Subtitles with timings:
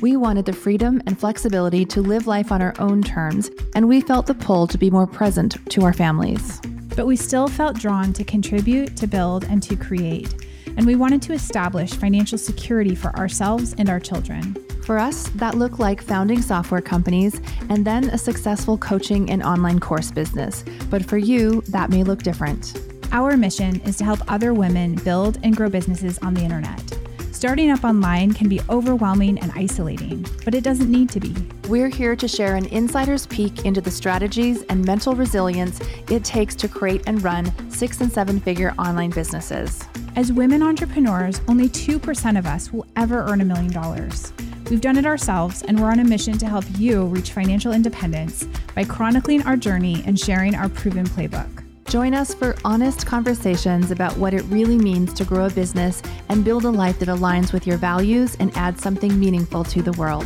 [0.00, 4.00] We wanted the freedom and flexibility to live life on our own terms, and we
[4.00, 6.58] felt the pull to be more present to our families.
[6.96, 10.34] But we still felt drawn to contribute, to build, and to create.
[10.78, 14.54] And we wanted to establish financial security for ourselves and our children.
[14.86, 17.38] For us, that looked like founding software companies
[17.68, 20.64] and then a successful coaching and online course business.
[20.88, 22.80] But for you, that may look different.
[23.12, 26.99] Our mission is to help other women build and grow businesses on the internet.
[27.40, 31.34] Starting up online can be overwhelming and isolating, but it doesn't need to be.
[31.70, 36.54] We're here to share an insider's peek into the strategies and mental resilience it takes
[36.56, 39.82] to create and run six and seven figure online businesses.
[40.16, 44.34] As women entrepreneurs, only 2% of us will ever earn a million dollars.
[44.68, 48.46] We've done it ourselves, and we're on a mission to help you reach financial independence
[48.74, 51.59] by chronicling our journey and sharing our proven playbook.
[51.90, 56.44] Join us for honest conversations about what it really means to grow a business and
[56.44, 60.24] build a life that aligns with your values and adds something meaningful to the world.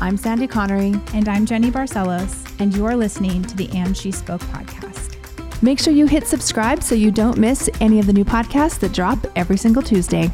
[0.00, 0.94] I'm Sandy Connery.
[1.12, 2.48] And I'm Jeni Barcelos.
[2.60, 5.60] And you are listening to the And She Spoke podcast.
[5.64, 8.92] Make sure you hit subscribe so you don't miss any of the new podcasts that
[8.92, 10.30] drop every single Tuesday.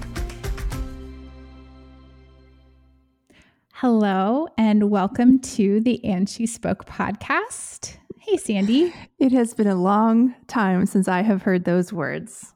[3.73, 7.97] Hello, and welcome to the And She Spoke podcast.
[8.27, 8.93] Hey, Sandy.
[9.21, 12.53] It has been a long time since I have heard those words.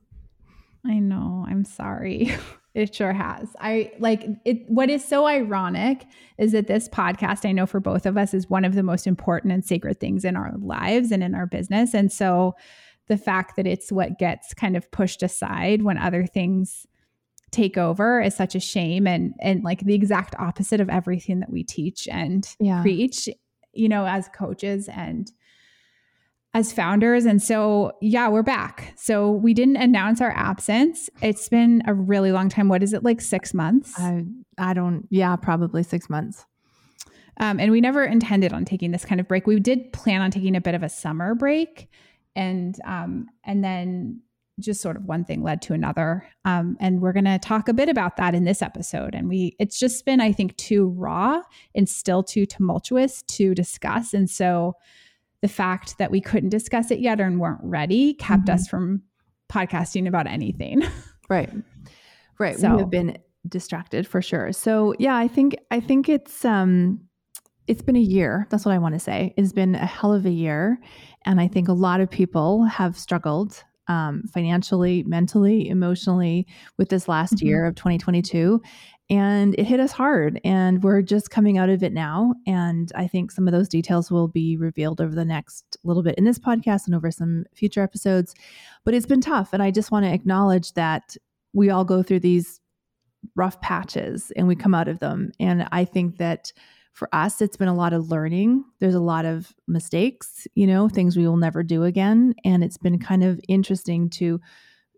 [0.85, 1.47] I know.
[1.49, 2.35] I'm sorry.
[2.73, 3.49] It sure has.
[3.59, 4.59] I like it.
[4.69, 6.07] What is so ironic
[6.39, 9.09] is that this podcast, I know for both of us, is one of the most
[9.09, 11.95] important and sacred things in our lives and in our business.
[11.95, 12.55] And so
[13.09, 16.87] the fact that it's what gets kind of pushed aside when other things
[17.51, 21.51] take over is such a shame and and like the exact opposite of everything that
[21.51, 22.83] we teach and yeah.
[22.83, 23.29] preach
[23.73, 25.33] you know as coaches and
[26.53, 27.27] as founders.
[27.27, 28.93] And so, yeah, we're back.
[28.97, 31.09] So we didn't announce our absence.
[31.23, 32.69] It's been a really long time.
[32.69, 33.95] What is it like six months?
[33.99, 34.25] I,
[34.59, 36.45] I don't, yeah, probably six months.
[37.39, 39.47] Um, and we never intended on taking this kind of break.
[39.47, 41.89] We did plan on taking a bit of a summer break,
[42.37, 44.21] and um, and then
[44.59, 46.29] just sort of one thing led to another.
[46.45, 49.15] Um, and we're going to talk a bit about that in this episode.
[49.15, 51.41] And we, it's just been, I think, too raw
[51.75, 54.13] and still too tumultuous to discuss.
[54.13, 54.77] And so
[55.43, 58.55] the fact that we couldn't discuss it yet and weren't ready kept mm-hmm.
[58.55, 59.03] us from
[59.51, 60.83] podcasting about anything.
[61.29, 61.51] right.
[62.39, 62.59] Right.
[62.59, 63.19] So, we have been
[63.49, 64.53] distracted for sure.
[64.53, 67.01] So yeah, I think I think it's um
[67.67, 68.47] it's been a year.
[68.51, 69.33] That's what I want to say.
[69.37, 70.79] It's been a hell of a year.
[71.25, 76.47] And I think a lot of people have struggled um, financially, mentally, emotionally
[76.79, 77.47] with this last mm-hmm.
[77.47, 78.61] year of 2022
[79.11, 83.07] and it hit us hard and we're just coming out of it now and i
[83.07, 86.39] think some of those details will be revealed over the next little bit in this
[86.39, 88.35] podcast and over some future episodes.
[88.85, 91.17] But it's been tough and i just want to acknowledge that
[91.53, 92.61] we all go through these
[93.35, 95.33] rough patches and we come out of them.
[95.41, 96.53] And i think that
[96.93, 98.65] for us it's been a lot of learning.
[98.79, 102.35] There's a lot of mistakes you know things we will never do again.
[102.45, 104.41] And it's been kind of interesting to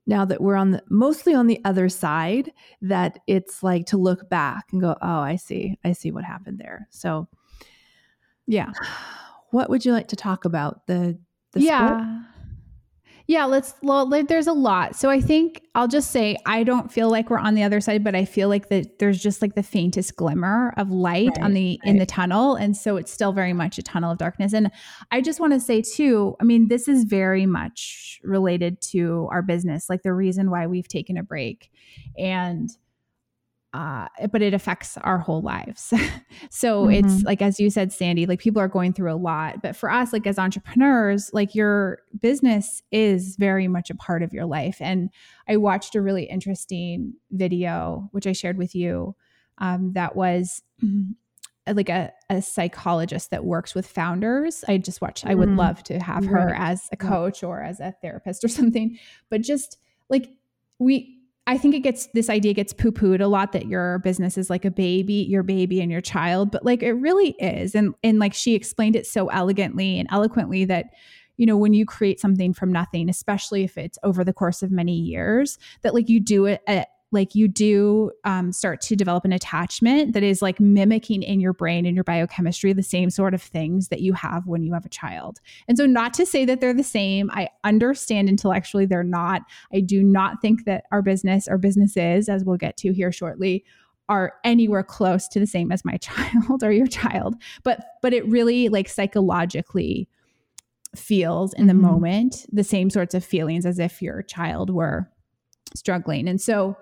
[0.06, 4.28] now that we're on the mostly on the other side that it's like to look
[4.28, 6.88] back and go oh i see i see what happened there.
[6.90, 7.28] So
[8.46, 8.72] yeah.
[9.50, 10.86] What would you like to talk about?
[10.86, 11.18] The,
[11.52, 11.88] the yeah.
[11.88, 12.06] sport?
[13.32, 13.72] Yeah, let's.
[13.80, 14.94] Well, there's a lot.
[14.94, 18.04] So I think I'll just say I don't feel like we're on the other side,
[18.04, 21.54] but I feel like that there's just like the faintest glimmer of light right, on
[21.54, 21.90] the right.
[21.90, 24.52] in the tunnel, and so it's still very much a tunnel of darkness.
[24.52, 24.70] And
[25.10, 26.36] I just want to say too.
[26.42, 30.88] I mean, this is very much related to our business, like the reason why we've
[30.88, 31.70] taken a break,
[32.18, 32.68] and
[33.74, 35.94] uh, but it affects our whole lives.
[36.50, 37.06] so mm-hmm.
[37.06, 39.62] it's like, as you said, Sandy, like people are going through a lot.
[39.62, 44.34] But for us, like as entrepreneurs, like your business is very much a part of
[44.34, 44.76] your life.
[44.80, 45.08] And
[45.48, 49.16] I watched a really interesting video, which I shared with you,
[49.58, 50.62] um, that was
[51.66, 54.64] like a, a psychologist that works with founders.
[54.68, 55.58] I just watched, I would mm-hmm.
[55.58, 56.60] love to have her right.
[56.60, 58.98] as a coach or as a therapist or something.
[59.30, 59.78] But just
[60.10, 60.28] like
[60.78, 64.38] we, I think it gets this idea gets poo pooed a lot that your business
[64.38, 67.74] is like a baby, your baby and your child, but like it really is.
[67.74, 70.90] And and like she explained it so elegantly and eloquently that
[71.36, 74.70] you know when you create something from nothing, especially if it's over the course of
[74.70, 79.24] many years, that like you do it at like you do um, start to develop
[79.24, 83.34] an attachment that is like mimicking in your brain and your biochemistry the same sort
[83.34, 85.38] of things that you have when you have a child.
[85.68, 89.42] And so, not to say that they're the same, I understand intellectually they're not.
[89.72, 93.64] I do not think that our business or businesses, as we'll get to here shortly,
[94.08, 97.36] are anywhere close to the same as my child or your child.
[97.62, 100.08] But but it really like psychologically
[100.96, 101.82] feels in the mm-hmm.
[101.82, 105.10] moment the same sorts of feelings as if your child were
[105.74, 106.28] struggling.
[106.28, 106.76] And so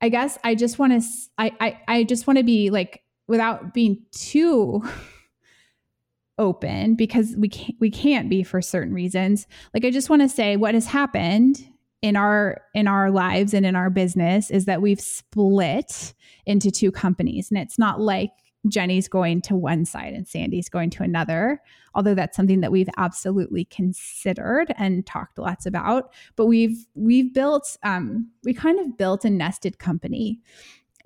[0.00, 1.08] I guess I just want to
[1.38, 4.82] I, I I just want to be like without being too
[6.38, 9.46] open because we can't we can't be for certain reasons.
[9.74, 11.64] Like I just want to say what has happened
[12.02, 16.14] in our in our lives and in our business is that we've split
[16.46, 18.30] into two companies and it's not like
[18.68, 21.62] Jeni's going to one side and Sandy's going to another,
[21.94, 26.12] although that's something that we've absolutely considered and talked lots about.
[26.36, 30.40] But we've we've built um, we kind of built a nested company,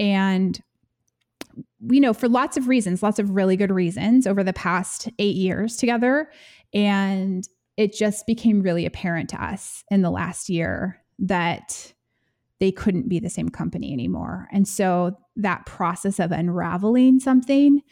[0.00, 0.60] and
[1.88, 5.36] you know for lots of reasons, lots of really good reasons over the past eight
[5.36, 6.30] years together,
[6.72, 11.93] and it just became really apparent to us in the last year that
[12.64, 14.48] they couldn't be the same company anymore.
[14.50, 17.82] And so that process of unraveling something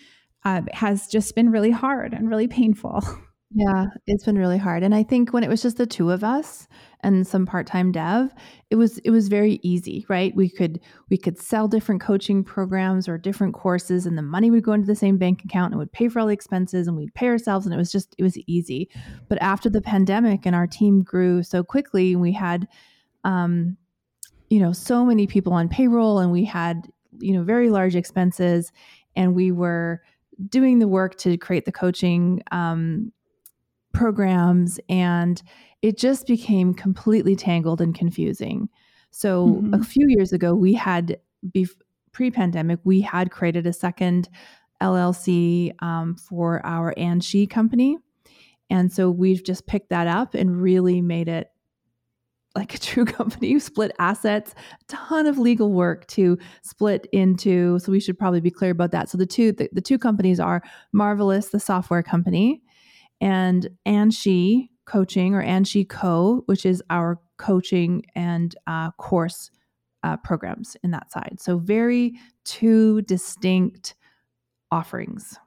[0.46, 3.04] uh, has just been really hard and really painful.
[3.54, 4.82] Yeah, it's been really hard.
[4.82, 6.66] And I think when it was just the two of us
[7.00, 8.32] and some part-time dev,
[8.70, 10.34] it was it was very easy, right?
[10.34, 10.80] We could
[11.10, 14.86] we could sell different coaching programs or different courses and the money would go into
[14.86, 17.66] the same bank account and would pay for all the expenses and we'd pay ourselves
[17.66, 18.88] and it was just it was easy.
[19.28, 22.66] But after the pandemic and our team grew so quickly, we had
[23.22, 23.76] um
[24.52, 26.86] you know so many people on payroll and we had
[27.20, 28.70] you know very large expenses
[29.16, 30.02] and we were
[30.50, 33.10] doing the work to create the coaching um,
[33.94, 35.42] programs and
[35.80, 38.68] it just became completely tangled and confusing
[39.10, 39.72] so mm-hmm.
[39.72, 41.18] a few years ago we had
[41.54, 41.80] bef-
[42.12, 44.28] pre-pandemic we had created a second
[44.82, 47.96] llc um, for our and she company
[48.68, 51.51] and so we've just picked that up and really made it
[52.54, 57.78] like a true company you split assets a ton of legal work to split into
[57.78, 59.08] so we should probably be clear about that.
[59.08, 60.62] So the two the, the two companies are
[60.92, 62.62] marvelous the software company
[63.20, 63.68] and
[64.12, 69.50] she coaching or and she co which is our coaching and uh, course
[70.04, 71.36] uh, programs in that side.
[71.38, 73.94] So very two distinct
[74.70, 75.38] offerings.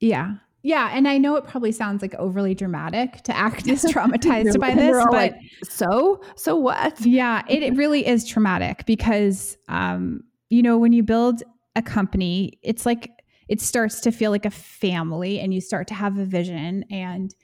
[0.00, 0.34] Yeah
[0.64, 4.74] yeah, and I know it probably sounds like overly dramatic to act as traumatized by
[4.74, 6.98] this, but like, so so what?
[7.02, 11.42] Yeah, it, it really is traumatic because um, you know, when you build
[11.76, 13.10] a company, it's like
[13.46, 17.34] it starts to feel like a family and you start to have a vision and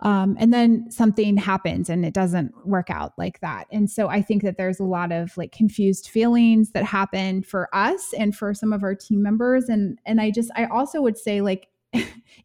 [0.00, 3.68] um, and then something happens and it doesn't work out like that.
[3.70, 7.68] And so I think that there's a lot of like confused feelings that happen for
[7.72, 9.68] us and for some of our team members.
[9.68, 11.68] And and I just I also would say like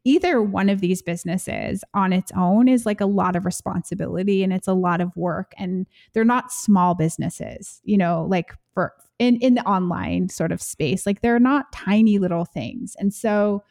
[0.04, 4.54] either one of these businesses on its own is like a lot of responsibility and
[4.54, 9.36] it's a lot of work and they're not small businesses you know like for in
[9.38, 12.96] in the online sort of space like they're not tiny little things.
[12.98, 13.64] And so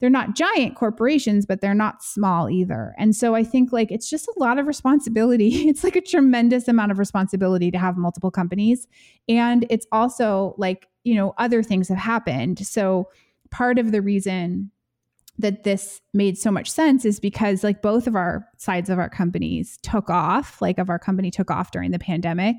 [0.00, 2.94] they're not giant corporations but they're not small either.
[2.98, 5.48] And so i think like it's just a lot of responsibility.
[5.68, 8.86] It's like a tremendous amount of responsibility to have multiple companies.
[9.28, 12.66] And it's also like you know other things have happened.
[12.66, 13.08] So
[13.50, 14.70] part of the reason
[15.40, 19.08] that this made so much sense is because like both of our sides of our
[19.08, 22.56] companies took off like of our company took off during the pandemic.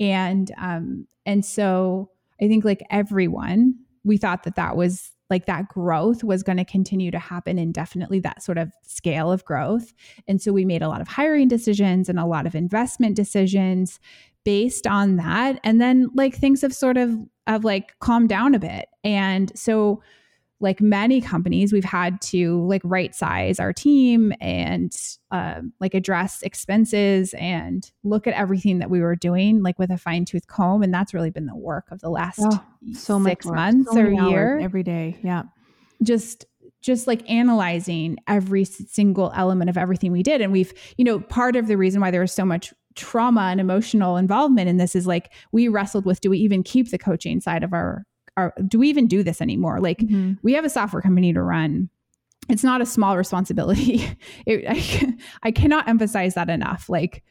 [0.00, 2.10] And um and so
[2.40, 3.74] i think like everyone
[4.04, 8.20] we thought that that was like that growth was going to continue to happen indefinitely
[8.20, 9.94] that sort of scale of growth.
[10.28, 13.98] And so we made a lot of hiring decisions and a lot of investment decisions
[14.44, 15.58] based on that.
[15.64, 18.88] And then like things have sort of of like calmed down a bit.
[19.04, 20.02] And so
[20.62, 24.96] like many companies, we've had to like right size our team and
[25.32, 29.98] uh, like address expenses and look at everything that we were doing like with a
[29.98, 30.82] fine tooth comb.
[30.82, 32.64] And that's really been the work of the last oh,
[32.94, 34.60] so six months so or year.
[34.60, 35.18] Every day.
[35.22, 35.42] Yeah.
[36.02, 36.46] Just
[36.80, 40.40] just like analyzing every single element of everything we did.
[40.40, 43.60] And we've, you know, part of the reason why there was so much trauma and
[43.60, 47.40] emotional involvement in this is like we wrestled with do we even keep the coaching
[47.40, 48.04] side of our
[48.36, 49.80] are do we even do this anymore?
[49.80, 50.34] Like mm-hmm.
[50.42, 51.88] we have a software company to run.
[52.48, 54.16] It's not a small responsibility.
[54.46, 55.16] It, I,
[55.48, 56.88] I cannot emphasize that enough.
[56.88, 57.22] Like,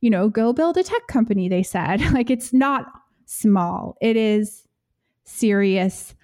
[0.00, 2.00] you know, go build a tech company, they said.
[2.12, 2.86] Like it's not
[3.26, 3.96] small.
[4.00, 4.66] It is
[5.24, 6.14] serious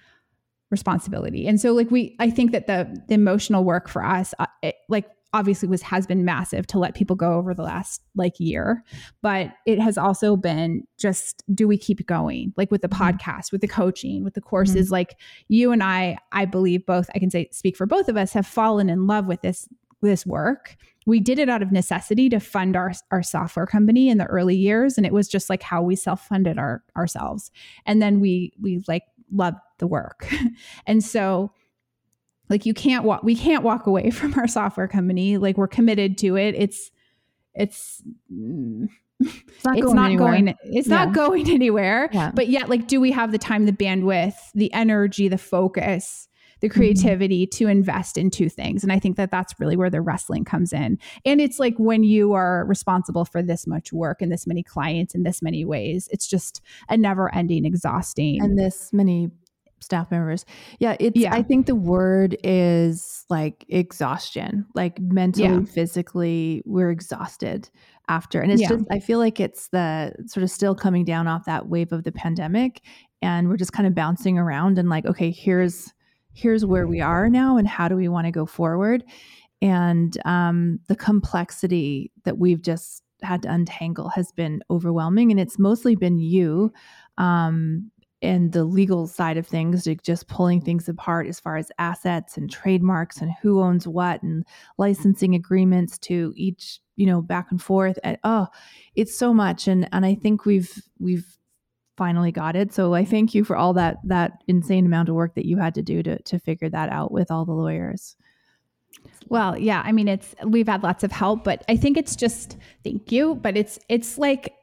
[0.69, 1.47] responsibility.
[1.47, 4.75] And so like we I think that the, the emotional work for us uh, it,
[4.89, 8.83] like obviously was has been massive to let people go over the last like year
[9.21, 13.03] but it has also been just do we keep going like with the mm-hmm.
[13.03, 14.93] podcast with the coaching with the courses mm-hmm.
[14.93, 15.15] like
[15.47, 18.45] you and i i believe both i can say speak for both of us have
[18.45, 19.67] fallen in love with this
[20.01, 20.75] this work
[21.05, 24.55] we did it out of necessity to fund our, our software company in the early
[24.55, 27.51] years and it was just like how we self-funded our ourselves
[27.85, 30.31] and then we we like loved the work
[30.87, 31.51] and so
[32.53, 36.17] like you can't walk we can't walk away from our software company like we're committed
[36.19, 36.91] to it it's
[37.55, 38.03] it's
[39.19, 41.05] it's not, it's going, not going it's yeah.
[41.05, 42.31] not going anywhere yeah.
[42.33, 46.27] but yet like do we have the time the bandwidth the energy the focus
[46.59, 46.77] the mm-hmm.
[46.77, 47.65] creativity mm-hmm.
[47.65, 50.71] to invest in two things and i think that that's really where the wrestling comes
[50.73, 54.61] in and it's like when you are responsible for this much work and this many
[54.61, 59.29] clients in this many ways it's just a never ending exhausting and this many
[59.83, 60.45] staff members.
[60.79, 61.33] Yeah, it's yeah.
[61.33, 64.65] I think the word is like exhaustion.
[64.73, 65.65] Like mentally, yeah.
[65.65, 67.69] physically, we're exhausted
[68.07, 68.41] after.
[68.41, 68.69] And it's yeah.
[68.69, 72.03] just I feel like it's the sort of still coming down off that wave of
[72.03, 72.81] the pandemic
[73.21, 75.93] and we're just kind of bouncing around and like okay, here's
[76.33, 79.03] here's where we are now and how do we want to go forward?
[79.61, 85.57] And um the complexity that we've just had to untangle has been overwhelming and it's
[85.57, 86.73] mostly been you
[87.17, 87.91] um,
[88.23, 92.37] and the legal side of things, like just pulling things apart as far as assets
[92.37, 94.45] and trademarks and who owns what and
[94.77, 97.99] licensing agreements to each, you know, back and forth.
[98.03, 98.47] And, oh,
[98.95, 99.67] it's so much.
[99.67, 101.37] And and I think we've we've
[101.97, 102.73] finally got it.
[102.73, 105.75] So I thank you for all that that insane amount of work that you had
[105.75, 108.15] to do to to figure that out with all the lawyers.
[109.27, 112.57] Well, yeah, I mean it's we've had lots of help, but I think it's just
[112.83, 114.53] thank you, but it's it's like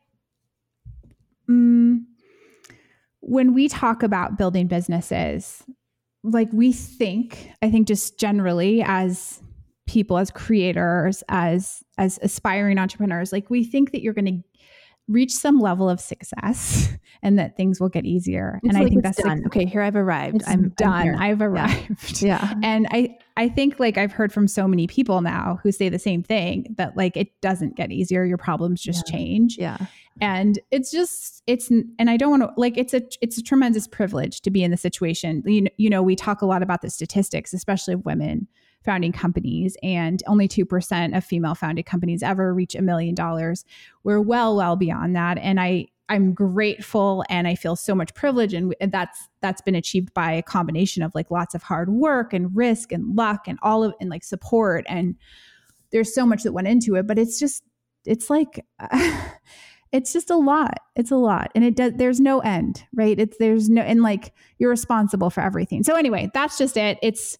[1.49, 2.05] mm,
[3.21, 5.63] when we talk about building businesses,
[6.23, 9.41] like we think, I think just generally as
[9.91, 14.41] people as creators as as aspiring entrepreneurs like we think that you're going to
[15.09, 16.89] reach some level of success
[17.25, 18.61] and that things will get easier.
[18.63, 19.39] It's and like i think that's done.
[19.39, 20.43] Like, okay here i've arrived.
[20.47, 21.09] I'm done.
[21.09, 22.23] I'm i've arrived.
[22.23, 22.39] Yeah.
[22.41, 22.55] yeah.
[22.63, 25.99] And i i think like i've heard from so many people now who say the
[25.99, 28.25] same thing that like it doesn't get easier.
[28.25, 29.13] Your problems just yeah.
[29.13, 29.57] change.
[29.59, 29.79] Yeah.
[30.21, 33.87] And it's just it's and i don't want to like it's a it's a tremendous
[33.89, 35.43] privilege to be in the situation.
[35.47, 38.49] You know, you know we talk a lot about the statistics especially of women
[38.85, 43.65] founding companies and only 2% of female founded companies ever reach a million dollars.
[44.05, 45.39] We're well well beyond that.
[45.39, 50.13] And i i'm grateful and i feel so much privilege and that's that's been achieved
[50.13, 53.83] by a combination of like lots of hard work and risk and luck and all
[53.83, 55.15] of and like support and
[55.93, 57.65] there's so much that went into it but it's just
[58.05, 58.65] it's like
[59.93, 60.79] it's just a lot.
[60.97, 63.19] It's a lot and it does there's no end right?
[63.19, 65.83] It's there's no and like you're responsible for everything.
[65.83, 66.99] So anyway that's just it.
[67.03, 67.39] It's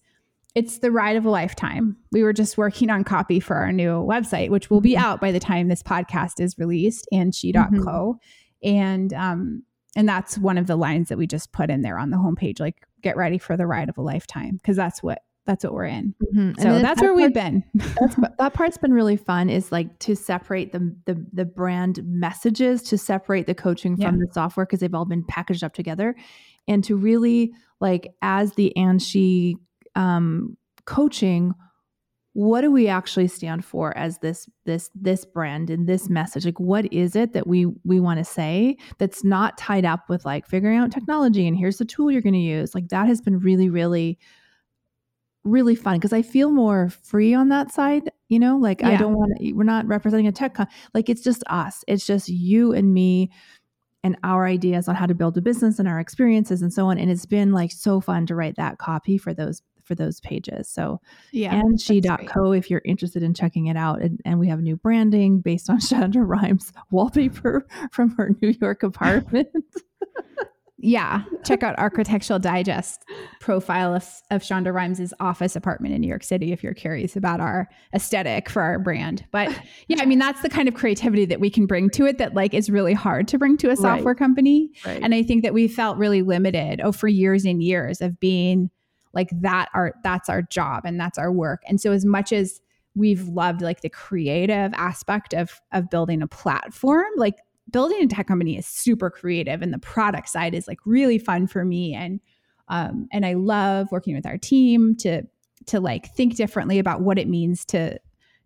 [0.53, 1.95] it's the ride of a lifetime.
[2.11, 5.03] We were just working on copy for our new website which will be mm-hmm.
[5.03, 8.11] out by the time this podcast is released and she.co mm-hmm.
[8.63, 9.63] And um
[9.95, 12.59] and that's one of the lines that we just put in there on the homepage
[12.59, 15.85] like get ready for the ride of a lifetime because that's what that's what we're
[15.85, 16.13] in.
[16.23, 16.61] Mm-hmm.
[16.61, 17.63] So that's that where we've been.
[18.37, 22.97] that part's been really fun is like to separate the the, the brand messages, to
[22.97, 24.25] separate the coaching from yeah.
[24.25, 26.15] the software because they've all been packaged up together,
[26.67, 29.57] and to really like as the and she
[29.95, 31.53] um, coaching.
[32.33, 36.45] What do we actually stand for as this this this brand and this message?
[36.45, 40.25] Like, what is it that we we want to say that's not tied up with
[40.25, 42.73] like figuring out technology and here's the tool you're going to use?
[42.73, 44.17] Like that has been really really
[45.43, 48.11] really fun because I feel more free on that side.
[48.29, 48.89] You know, like yeah.
[48.89, 51.83] I don't want to, we're not representing a tech, con- like it's just us.
[51.87, 53.31] It's just you and me
[54.03, 56.97] and our ideas on how to build a business and our experiences and so on.
[56.97, 60.69] And it's been like so fun to write that copy for those for those pages.
[60.69, 61.01] So
[61.33, 64.01] yeah, and she.co if you're interested in checking it out.
[64.01, 68.83] And, and we have new branding based on Shonda Rhimes wallpaper from her New York
[68.83, 69.49] apartment.
[70.77, 73.03] yeah, check out Architectural Digest
[73.41, 77.41] profile of, of Shonda Rhimes' office apartment in New York City if you're curious about
[77.41, 79.25] our aesthetic for our brand.
[79.31, 79.49] But
[79.89, 82.33] yeah, I mean that's the kind of creativity that we can bring to it that
[82.33, 84.17] like is really hard to bring to a software right.
[84.17, 84.71] company.
[84.85, 85.01] Right.
[85.03, 88.69] And I think that we felt really limited oh for years and years of being
[89.13, 91.61] like that our that's our job and that's our work.
[91.67, 92.61] And so as much as
[92.95, 97.35] we've loved like the creative aspect of of building a platform, like
[97.69, 101.47] building a tech company is super creative and the product side is like really fun
[101.47, 102.19] for me and
[102.67, 105.23] um, and I love working with our team to
[105.67, 107.99] to like think differently about what it means to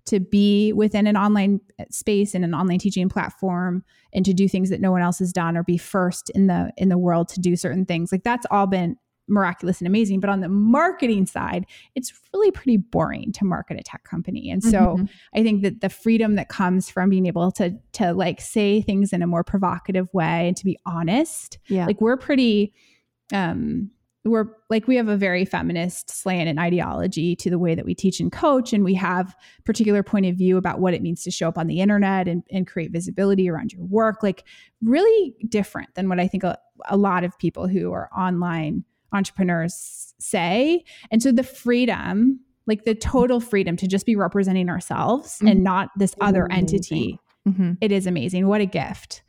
[0.05, 4.69] to be within an online space and an online teaching platform and to do things
[4.69, 7.39] that no one else has done or be first in the in the world to
[7.39, 10.20] do certain things like that's all been miraculous and amazing.
[10.20, 11.65] But on the marketing side,
[11.96, 14.50] it's really pretty boring to market a tech company.
[14.50, 15.05] And so mm-hmm.
[15.34, 19.13] I think that the freedom that comes from being able to to like say things
[19.13, 21.86] in a more provocative way and to be honest, yeah.
[21.86, 22.74] like we're pretty
[23.34, 23.89] um
[24.25, 27.94] we're like we have a very feminist slant and ideology to the way that we
[27.94, 31.32] teach and coach and we have particular point of view about what it means to
[31.32, 34.44] show up on the internet and, and create visibility around your work like
[34.82, 36.58] really different than what i think a,
[36.89, 42.95] a lot of people who are online entrepreneurs say and so the freedom like the
[42.95, 45.47] total freedom to just be representing ourselves mm-hmm.
[45.47, 47.74] and not this other entity mm-hmm.
[47.81, 49.21] it is amazing what a gift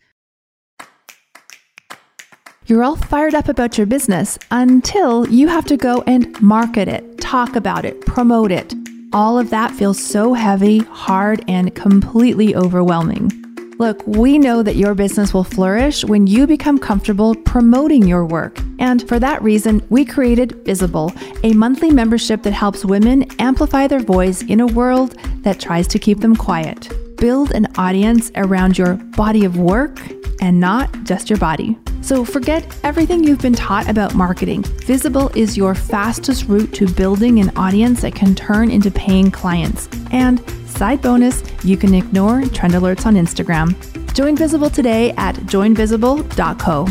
[2.69, 7.21] you're all fired up about your business until you have to go and market it,
[7.21, 8.75] talk about it, promote it.
[9.13, 13.46] All of that feels so heavy, hard, and completely overwhelming.
[13.79, 18.59] Look, we know that your business will flourish when you become comfortable promoting your work.
[18.79, 24.01] And for that reason, we created Visible, a monthly membership that helps women amplify their
[24.01, 26.89] voice in a world that tries to keep them quiet.
[27.19, 29.99] Build an audience around your body of work
[30.41, 31.79] and not just your body.
[32.07, 34.63] So forget everything you've been taught about marketing.
[34.63, 39.89] Visible is your fastest route to building an audience that can turn into paying clients.
[40.13, 43.75] And side bonus, you can ignore trend alerts on Instagram.
[44.15, 46.87] Join Visible today at joinvisible.co.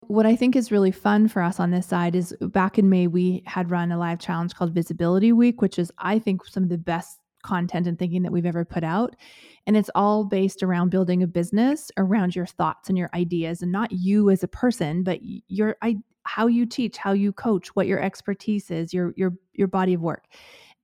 [0.00, 3.06] What I think is really fun for us on this side is back in May,
[3.06, 6.68] we had run a live challenge called Visibility Week, which is, I think, some of
[6.68, 9.16] the best content and thinking that we've ever put out.
[9.66, 13.72] And it's all based around building a business around your thoughts and your ideas and
[13.72, 17.86] not you as a person, but your I, how you teach, how you coach, what
[17.86, 20.24] your expertise is, your your your body of work.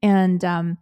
[0.03, 0.79] And um,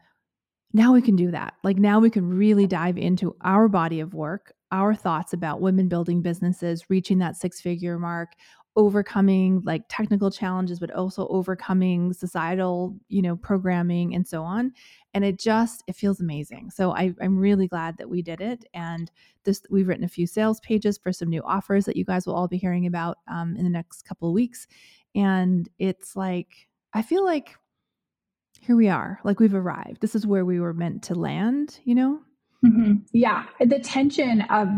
[0.73, 1.55] now we can do that.
[1.63, 5.89] Like now we can really dive into our body of work, our thoughts about women
[5.89, 8.31] building businesses, reaching that six figure mark,
[8.77, 14.73] overcoming like technical challenges but also overcoming societal you know programming and so on
[15.15, 18.65] and it just it feels amazing so I, i'm really glad that we did it
[18.73, 19.11] and
[19.45, 22.35] this we've written a few sales pages for some new offers that you guys will
[22.35, 24.67] all be hearing about um, in the next couple of weeks
[25.15, 27.57] and it's like i feel like
[28.61, 31.95] here we are like we've arrived this is where we were meant to land you
[31.95, 32.21] know
[32.65, 32.95] mm-hmm.
[33.13, 34.69] yeah the tension of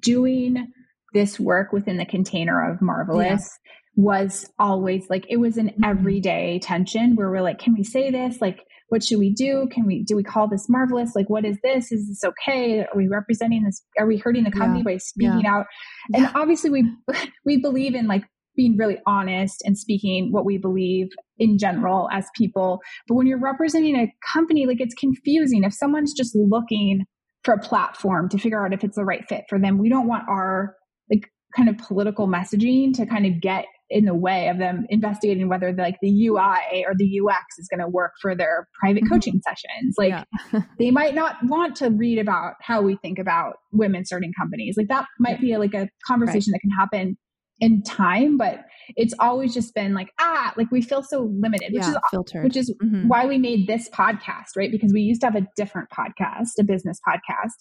[0.00, 0.72] doing
[1.12, 3.70] this work within the container of marvelous yeah.
[3.96, 5.84] was always like it was an mm-hmm.
[5.84, 9.68] everyday tension where we're like can we say this like what should we do?
[9.70, 11.14] Can we do we call this marvelous?
[11.14, 11.90] Like what is this?
[11.90, 12.80] Is this okay?
[12.80, 14.94] Are we representing this are we hurting the company yeah.
[14.94, 15.54] by speaking yeah.
[15.54, 15.66] out?
[16.12, 16.90] And obviously we
[17.44, 18.24] we believe in like
[18.56, 22.80] being really honest and speaking what we believe in general as people.
[23.08, 25.64] But when you're representing a company like it's confusing.
[25.64, 27.04] If someone's just looking
[27.44, 30.08] for a platform to figure out if it's the right fit for them we don't
[30.08, 30.74] want our
[31.10, 35.48] like kind of political messaging to kind of get in the way of them investigating
[35.48, 39.04] whether the, like the UI or the UX is going to work for their private
[39.04, 39.12] mm-hmm.
[39.12, 39.94] coaching sessions.
[39.98, 40.60] Like yeah.
[40.78, 44.76] they might not want to read about how we think about women starting companies.
[44.76, 46.60] Like that might be like a conversation right.
[46.60, 47.16] that can happen
[47.60, 48.64] in time, but
[48.96, 52.44] it's always just been like, ah, like we feel so limited, which yeah, is filtered.
[52.44, 53.06] which is mm-hmm.
[53.08, 54.70] why we made this podcast, right?
[54.70, 57.52] Because we used to have a different podcast, a business podcast.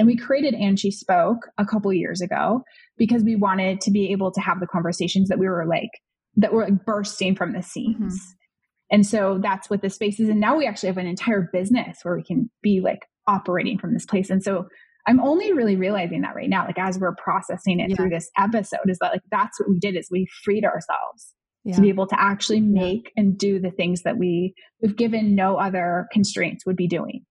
[0.00, 2.62] And we created And She Spoke a couple years ago
[2.96, 5.90] because we wanted to be able to have the conversations that we were like,
[6.36, 8.14] that were like bursting from the seams.
[8.14, 8.92] Mm-hmm.
[8.92, 10.30] And so that's what the space is.
[10.30, 13.92] And now we actually have an entire business where we can be like operating from
[13.92, 14.30] this place.
[14.30, 14.68] And so
[15.06, 17.96] I'm only really realizing that right now, like as we're processing it yeah.
[17.96, 21.34] through this episode, is that like that's what we did is we freed ourselves
[21.64, 21.76] yeah.
[21.76, 23.22] to be able to actually make yeah.
[23.22, 27.26] and do the things that we we've given no other constraints would be doing.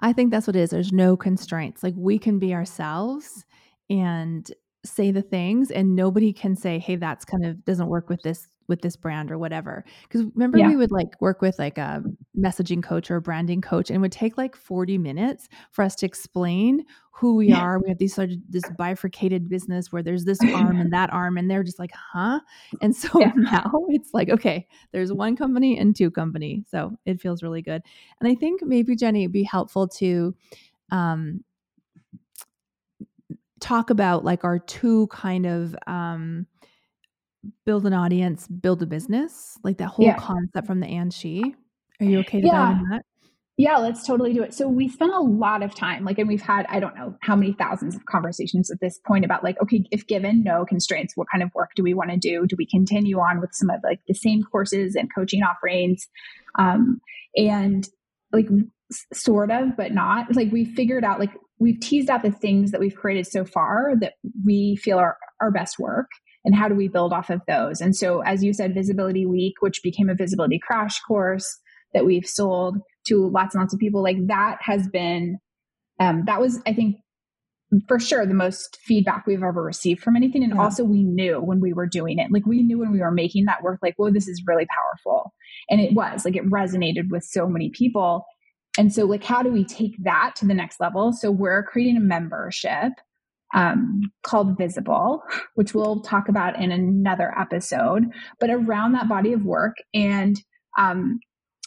[0.00, 0.70] I think that's what it is.
[0.70, 1.82] There's no constraints.
[1.82, 3.44] Like we can be ourselves
[3.90, 4.50] and
[4.84, 8.48] say the things and nobody can say, "Hey, that's kind of doesn't work with this
[8.68, 10.68] with this brand or whatever." Cuz remember yeah.
[10.68, 12.02] we would like work with like a
[12.38, 15.94] messaging coach or a branding coach and it would take like 40 minutes for us
[15.96, 16.84] to explain
[17.22, 17.60] who we yeah.
[17.60, 17.78] are.
[17.78, 21.38] We have these sort of this bifurcated business where there's this arm and that arm,
[21.38, 22.40] and they're just like, huh?
[22.80, 23.32] And so yeah.
[23.36, 26.64] now it's like, okay, there's one company and two company.
[26.68, 27.82] So it feels really good.
[28.20, 30.34] And I think maybe Jeni it'd be helpful to
[30.90, 31.44] um,
[33.60, 36.46] talk about like our two kind of um,
[37.66, 40.16] build an audience, build a business, like that whole yeah.
[40.16, 41.54] concept from the and she.
[42.00, 42.78] Are you okay to yeah.
[42.90, 43.02] that?
[43.58, 44.54] Yeah, let's totally do it.
[44.54, 47.36] So we spent a lot of time, like, and we've had, I don't know how
[47.36, 51.28] many thousands of conversations at this point about like, okay, if given no constraints, what
[51.30, 52.46] kind of work do we want to do?
[52.46, 56.08] Do we continue on with some of like the same courses and coaching offerings?
[56.58, 57.00] Um,
[57.36, 57.86] and
[58.32, 58.48] like
[59.12, 62.80] sort of, but not like we figured out, like we've teased out the things that
[62.80, 66.08] we've created so far that we feel are our best work.
[66.44, 67.80] And how do we build off of those?
[67.80, 71.58] And so as you said visibility week which became a visibility crash course
[71.94, 75.38] that we've sold to lots and lots of people like that has been
[76.00, 76.96] um, that was i think
[77.88, 80.42] for sure the most feedback we've ever received from anything.
[80.42, 80.62] And yeah.
[80.62, 82.30] also we knew when we were doing it.
[82.30, 85.32] Like we knew when we were making that work like whoa this is really powerful.
[85.70, 88.24] And it was like it resonated with so many people.
[88.78, 91.12] And so like how do we take that to the next level?
[91.12, 92.92] So we're creating a membership
[93.54, 95.22] um, called visible
[95.54, 98.04] which we'll talk about in another episode
[98.40, 99.76] but around that body of work.
[99.94, 100.40] And
[100.78, 101.20] um,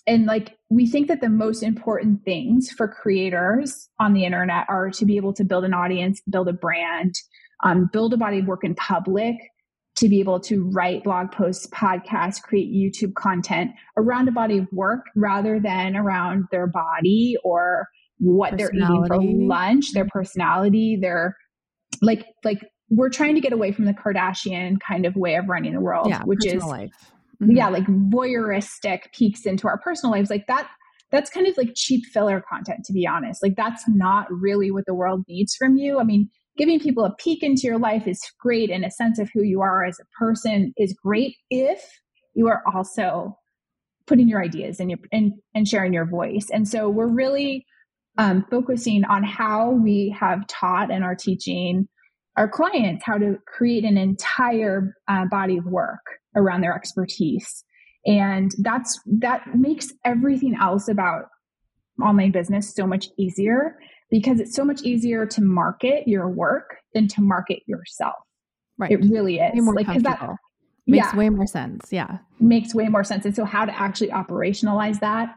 [0.07, 4.89] and like we think that the most important things for creators on the internet are
[4.91, 7.15] to be able to build an audience build a brand
[7.63, 9.35] um, build a body of work in public
[9.95, 14.67] to be able to write blog posts podcasts create youtube content around a body of
[14.71, 17.87] work rather than around their body or
[18.19, 21.35] what they're eating for lunch their personality their
[22.05, 25.73] like like we're trying to get away from the kardashian kind of way of running
[25.73, 27.55] the world yeah, which is life mm-hmm.
[27.55, 30.69] yeah, like voyeuristic peeks into our personal lives, like that
[31.11, 33.41] that's kind of like cheap filler content to be honest.
[33.43, 35.99] Like that's not really what the world needs from you.
[35.99, 39.29] I mean, giving people a peek into your life is great and a sense of
[39.33, 41.81] who you are as a person is great if
[42.33, 43.37] you are also
[44.07, 46.47] putting your ideas and your and, and sharing your voice.
[46.51, 47.65] And so we're really
[48.17, 51.87] um, focusing on how we have taught and are teaching
[52.37, 56.01] our clients how to create an entire uh, body of work
[56.35, 57.63] around their expertise.
[58.05, 61.25] And that's, that makes everything else about
[62.01, 63.77] online business so much easier
[64.11, 68.15] because it's so much easier to market your work than to market yourself.
[68.77, 68.91] Right.
[68.91, 69.53] It really is.
[69.53, 70.29] Way more like, that
[70.85, 71.91] makes yeah, way more sense.
[71.91, 72.17] Yeah.
[72.39, 73.25] Makes way more sense.
[73.25, 75.33] And so how to actually operationalize that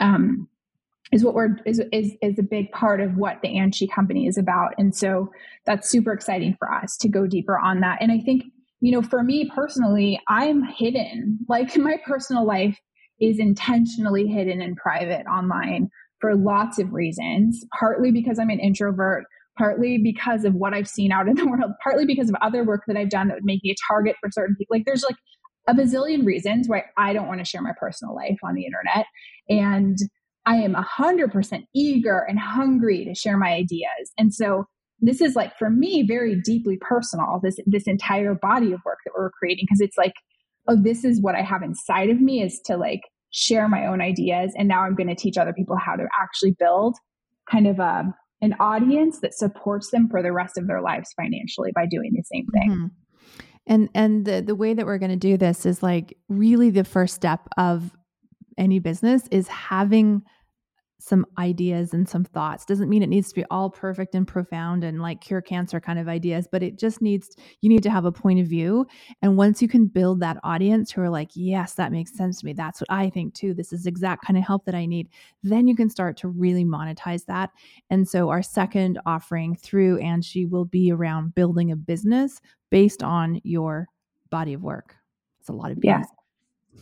[0.00, 0.48] um,
[1.12, 4.26] is what we're is, is is a big part of what the And She company
[4.26, 4.74] is about.
[4.78, 5.30] And so
[5.66, 7.98] that's super exciting for us to go deeper on that.
[8.00, 8.44] And I think
[8.80, 11.38] you know, for me personally, I'm hidden.
[11.48, 12.78] Like my personal life
[13.20, 15.88] is intentionally hidden and private online
[16.20, 19.24] for lots of reasons, partly because I'm an introvert,
[19.56, 22.82] partly because of what I've seen out in the world, partly because of other work
[22.86, 24.76] that I've done that would make me a target for certain people.
[24.76, 25.16] Like there's like
[25.66, 29.06] a bazillion reasons why I don't want to share my personal life on the internet.
[29.48, 29.98] And
[30.48, 34.12] I am 100% eager and hungry to share my ideas.
[34.16, 34.64] And so
[35.00, 39.12] this is like for me very deeply personal this this entire body of work that
[39.16, 40.14] we're creating because it's like
[40.66, 44.00] oh this is what i have inside of me is to like share my own
[44.00, 46.96] ideas and now i'm going to teach other people how to actually build
[47.48, 51.12] kind of a um, an audience that supports them for the rest of their lives
[51.16, 52.86] financially by doing the same thing mm-hmm.
[53.68, 56.84] and and the the way that we're going to do this is like really the
[56.84, 57.96] first step of
[58.56, 60.22] any business is having
[61.00, 62.64] some ideas and some thoughts.
[62.64, 65.98] Doesn't mean it needs to be all perfect and profound and like cure cancer kind
[65.98, 68.86] of ideas, but it just needs, you need to have a point of view.
[69.22, 72.46] And once you can build that audience who are like, yes, that makes sense to
[72.46, 72.52] me.
[72.52, 73.54] That's what I think too.
[73.54, 75.08] This is exact kind of help that I need.
[75.42, 77.50] Then you can start to really monetize that.
[77.90, 83.02] And so our second offering through And She will be around building a business based
[83.02, 83.86] on your
[84.30, 84.96] body of work.
[85.40, 86.02] It's a lot of yeah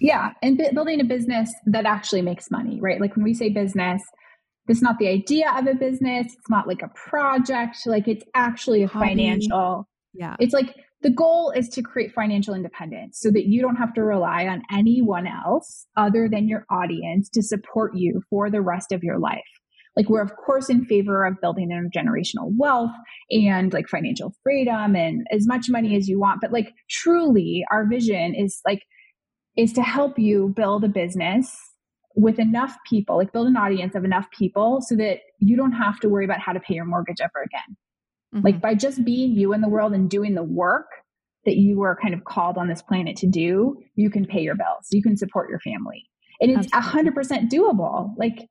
[0.01, 3.01] yeah and b- building a business that actually makes money right?
[3.01, 4.03] Like when we say business
[4.69, 6.27] it's not the idea of a business.
[6.27, 7.79] It's not like a project.
[7.87, 9.09] Like it's actually a Hobby.
[9.09, 10.35] financial yeah.
[10.41, 14.03] It's like the goal is to create financial independence so that you don't have to
[14.03, 19.05] rely on anyone else other than your audience to support you for the rest of
[19.05, 19.45] your life.
[19.95, 22.93] Like we're of course in favor of building intergenerational wealth
[23.31, 27.87] and like financial freedom and as much money as you want but like truly our
[27.89, 28.83] vision is like
[29.57, 31.57] is to help you build a business
[32.14, 36.01] with enough people, like build an audience of enough people so that you don't have
[36.01, 37.77] to worry about how to pay your mortgage ever again.
[38.35, 38.45] Mm-hmm.
[38.45, 40.87] Like by just being you in the world and doing the work
[41.45, 44.57] that you were kind of called on this planet to do, you can pay your
[44.57, 46.09] bills, you can support your family.
[46.40, 48.12] And it's a hundred percent doable.
[48.19, 48.49] Like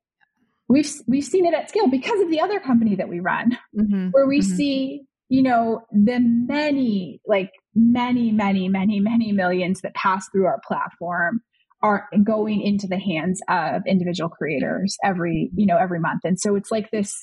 [0.68, 4.08] we've we've seen it at scale because of the other company that we run, mm-hmm.
[4.10, 4.56] where we mm-hmm.
[4.56, 10.60] see, you know, the many like many, many, many, many millions that pass through our
[10.66, 11.40] platform
[11.82, 16.22] are going into the hands of individual creators every, you know, every month.
[16.24, 17.14] And so it's like this,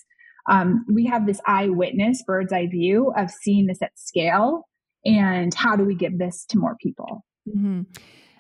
[0.49, 4.61] um, we have this eyewitness bird's eye view of seeing this at scale
[5.03, 7.25] and how do we give this to more people?
[7.49, 7.81] Mm-hmm.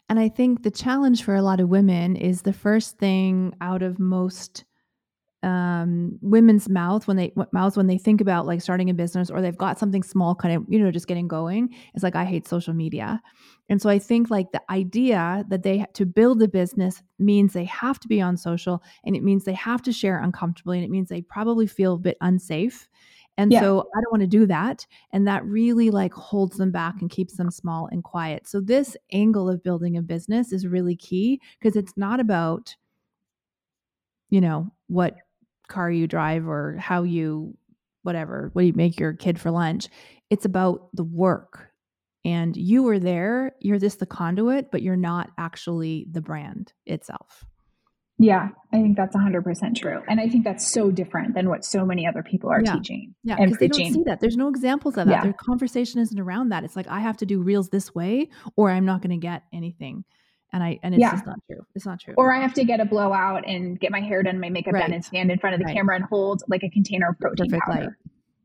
[0.07, 3.81] And I think the challenge for a lot of women is the first thing out
[3.81, 4.65] of most
[5.43, 9.41] um, women's mouth when they mouths when they think about like starting a business or
[9.41, 12.47] they've got something small kind of you know just getting going it's like i hate
[12.47, 13.21] social media
[13.69, 17.65] and so i think like the idea that they to build a business means they
[17.65, 20.91] have to be on social and it means they have to share uncomfortably and it
[20.91, 22.87] means they probably feel a bit unsafe
[23.37, 23.61] And yeah.
[23.61, 24.85] so I don't want to do that.
[25.11, 28.47] And that really like holds them back and keeps them small and quiet.
[28.47, 32.75] So this angle of building a business is really key because it's not about,
[34.29, 35.15] you know, what
[35.67, 37.57] car you drive or how you,
[38.03, 39.87] whatever, what do you make your kid for lunch.
[40.29, 41.69] It's about the work.
[42.25, 47.45] And you were there, you're just the conduit, but you're not actually the brand itself.
[48.19, 50.01] Yeah, I think that's 100% true.
[50.07, 52.75] And I think that's so different than what so many other people are yeah.
[52.75, 53.15] teaching.
[53.23, 54.21] Yeah, because they don't see that.
[54.21, 55.11] There's no examples of that.
[55.11, 55.23] Yeah.
[55.23, 56.63] Their conversation isn't around that.
[56.63, 59.43] It's like, I have to do reels this way or I'm not going to get
[59.51, 60.05] anything.
[60.53, 61.11] And I and it's yeah.
[61.11, 61.65] just not true.
[61.75, 62.13] It's not true.
[62.15, 64.81] Or I have to get a blowout and get my hair done, my makeup right.
[64.81, 65.75] done, and stand in front of the right.
[65.75, 67.81] camera and hold like a container of protein Perfect powder.
[67.81, 67.89] Light.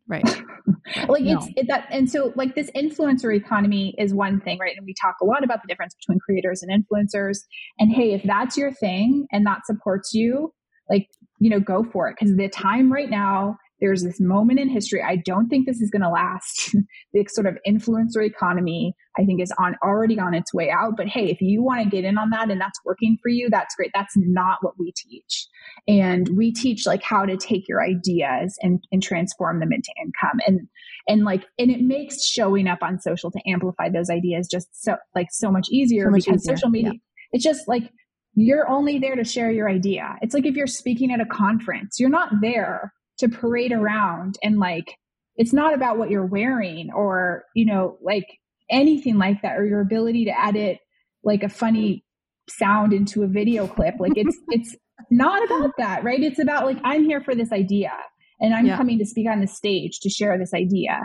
[0.08, 0.24] Right.
[1.08, 1.36] like no.
[1.36, 4.74] it's it, that, and so like this influencer economy is one thing, right?
[4.74, 7.40] And we talk a lot about the difference between creators and influencers.
[7.78, 10.54] And hey, if that's your thing and that supports you,
[10.88, 12.16] like, you know, go for it.
[12.18, 15.02] Cause the time right now there's this moment in history.
[15.02, 16.74] I don't think this is going to last.
[17.12, 20.96] the sort of influencer economy, I think, is on already on its way out.
[20.96, 23.48] But hey, if you want to get in on that and that's working for you,
[23.50, 23.90] that's great.
[23.94, 25.46] That's not what we teach.
[25.86, 30.40] And we teach like how to take your ideas and, and transform them into income.
[30.46, 30.68] And
[31.08, 34.96] and like and it makes showing up on social to amplify those ideas just so
[35.14, 36.56] like so much easier so much because easier.
[36.56, 36.92] social media.
[36.92, 36.98] Yeah.
[37.32, 37.90] It's just like
[38.34, 40.16] you're only there to share your idea.
[40.22, 44.59] It's like if you're speaking at a conference, you're not there to parade around and
[44.59, 44.94] like
[45.37, 48.26] it's not about what you're wearing or you know like
[48.70, 50.78] anything like that or your ability to edit
[51.24, 52.04] like a funny
[52.48, 53.94] sound into a video clip.
[53.98, 54.76] Like it's it's
[55.11, 56.20] not about that right?
[56.20, 57.92] It's about like i'm here for this idea
[58.40, 58.76] and i'm yeah.
[58.76, 61.00] coming to speak on the stage to share this idea.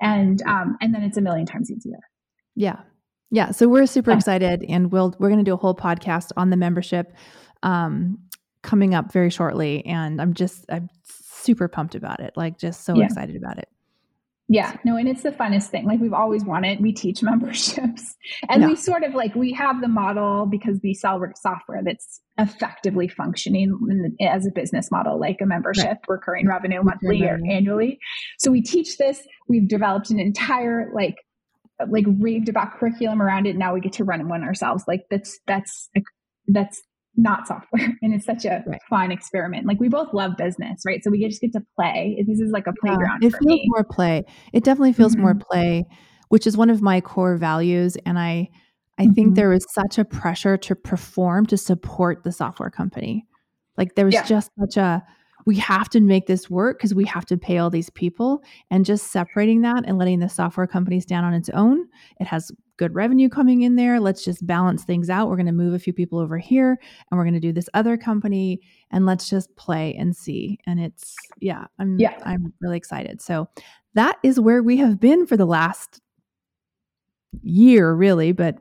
[0.00, 1.98] And um and then it's a million times easier.
[2.54, 2.80] Yeah.
[3.30, 3.52] Yeah.
[3.52, 4.16] So we're super yeah.
[4.16, 7.14] excited and we'll we're going to do a whole podcast on the membership
[7.62, 8.18] um
[8.62, 9.84] coming up very shortly.
[9.86, 10.88] And i'm just i'm
[11.40, 12.34] super pumped about it.
[12.36, 13.04] Like just so yeah.
[13.06, 13.68] excited about it.
[14.52, 15.86] Yeah, no, and it's the funnest thing.
[15.86, 16.80] Like we've always wanted.
[16.80, 18.16] We teach memberships,
[18.48, 18.68] and yeah.
[18.68, 23.78] we sort of like we have the model because we sell software that's effectively functioning
[24.18, 26.08] the, as a business model, like a membership, right.
[26.08, 28.00] recurring revenue monthly or annually.
[28.40, 29.24] So we teach this.
[29.48, 31.14] We've developed an entire like
[31.88, 33.56] like raved about curriculum around it.
[33.56, 34.82] Now we get to run one ourselves.
[34.88, 35.90] Like that's that's
[36.48, 36.82] that's
[37.16, 38.80] not software and it's such a right.
[38.88, 42.40] fun experiment like we both love business right so we just get to play this
[42.40, 43.64] is like a playground yeah, it feels me.
[43.66, 45.22] more play it definitely feels mm-hmm.
[45.22, 45.84] more play
[46.28, 48.48] which is one of my core values and i
[48.98, 49.12] i mm-hmm.
[49.12, 53.26] think there was such a pressure to perform to support the software company
[53.76, 54.24] like there was yeah.
[54.24, 55.02] just such a
[55.46, 58.84] we have to make this work because we have to pay all these people and
[58.84, 61.86] just separating that and letting the software company stand on its own
[62.20, 64.00] it has good revenue coming in there.
[64.00, 65.28] Let's just balance things out.
[65.28, 67.68] We're going to move a few people over here and we're going to do this
[67.74, 70.58] other company and let's just play and see.
[70.66, 72.18] And it's yeah, I'm yeah.
[72.24, 73.20] I'm really excited.
[73.20, 73.50] So
[73.92, 76.00] that is where we have been for the last
[77.42, 78.56] year really, but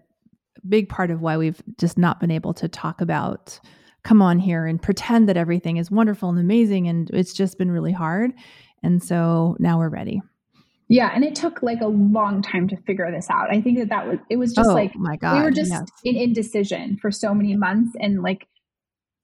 [0.68, 3.58] big part of why we've just not been able to talk about
[4.04, 7.72] come on here and pretend that everything is wonderful and amazing and it's just been
[7.72, 8.34] really hard.
[8.84, 10.22] And so now we're ready.
[10.90, 13.52] Yeah, and it took like a long time to figure this out.
[13.52, 15.72] I think that that was it was just oh, like my God, we were just
[15.72, 15.86] yes.
[16.04, 18.48] in indecision for so many months and like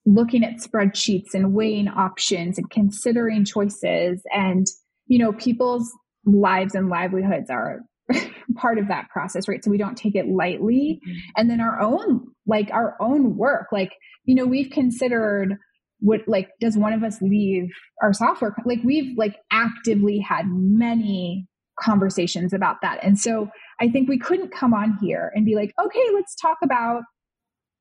[0.05, 4.67] looking at spreadsheets and weighing options and considering choices and
[5.07, 5.91] you know people's
[6.25, 7.79] lives and livelihoods are
[8.55, 11.17] part of that process right so we don't take it lightly mm-hmm.
[11.37, 13.93] and then our own like our own work like
[14.25, 15.55] you know we've considered
[16.01, 17.67] what like does one of us leave
[18.03, 21.47] our software like we've like actively had many
[21.79, 22.99] conversations about that.
[23.03, 26.57] And so I think we couldn't come on here and be like, okay, let's talk
[26.63, 27.03] about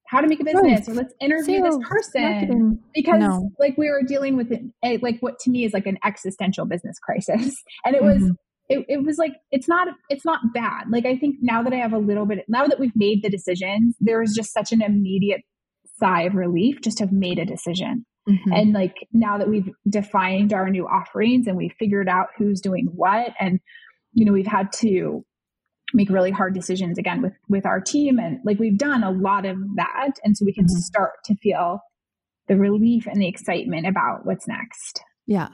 [0.06, 2.78] how to make a business or let's interview Sales, this person marketing.
[2.94, 3.50] because no.
[3.58, 6.98] like we were dealing with it, like what to me is like an existential business
[6.98, 7.54] crisis.
[7.84, 8.24] And it mm-hmm.
[8.24, 8.36] was
[8.68, 10.84] it, it was like it's not it's not bad.
[10.90, 13.30] Like I think now that I have a little bit now that we've made the
[13.30, 15.42] decisions, there is just such an immediate
[15.98, 18.04] sigh of relief just to have made a decision.
[18.28, 18.52] Mm-hmm.
[18.52, 22.88] And like now that we've defined our new offerings and we've figured out who's doing
[22.94, 23.60] what and
[24.14, 25.24] you know, we've had to
[25.92, 29.44] make really hard decisions again with with our team and like we've done a lot
[29.44, 30.78] of that and so we can mm-hmm.
[30.78, 31.80] start to feel
[32.48, 35.02] the relief and the excitement about what's next.
[35.26, 35.48] Yeah.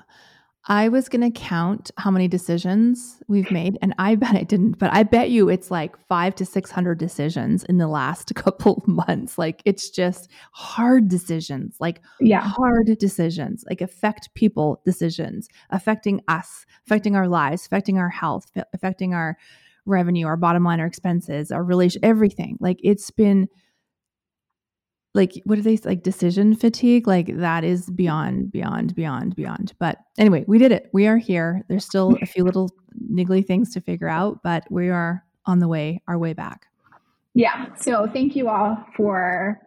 [0.66, 4.78] I was going to count how many decisions we've made, and I bet I didn't,
[4.78, 9.38] but I bet you it's like five to 600 decisions in the last couple months.
[9.38, 12.40] Like it's just hard decisions, like yeah.
[12.40, 19.14] hard decisions, like affect people decisions, affecting us, affecting our lives, affecting our health, affecting
[19.14, 19.38] our
[19.86, 22.58] revenue, our bottom line, our expenses, our relation, everything.
[22.60, 23.48] Like it's been
[25.14, 29.98] like what do they like decision fatigue like that is beyond beyond beyond beyond but
[30.18, 32.70] anyway we did it we are here there's still a few little
[33.10, 36.66] niggly things to figure out but we are on the way our way back
[37.34, 39.60] yeah so thank you all for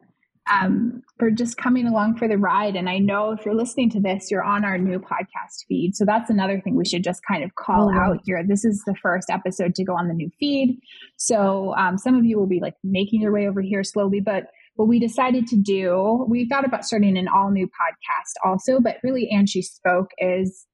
[0.52, 2.76] um, for just coming along for the ride.
[2.76, 5.96] And I know if you're listening to this, you're on our new podcast feed.
[5.96, 8.44] So that's another thing we should just kind of call oh, out here.
[8.46, 10.80] This is the first episode to go on the new feed.
[11.18, 14.48] So um, some of you will be like making your way over here slowly, but
[14.76, 18.98] what we decided to do, we thought about starting an all new podcast also, but
[19.04, 20.66] really And She Spoke is